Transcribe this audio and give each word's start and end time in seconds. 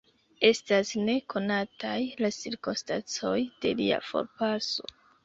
Estas 0.47 0.93
ne 1.09 1.17
konataj 1.33 1.93
la 2.25 2.31
cirkonstancoj 2.37 3.35
de 3.67 3.75
lia 3.83 4.01
forpaso. 4.09 4.89